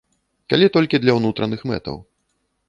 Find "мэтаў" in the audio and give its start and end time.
1.73-2.01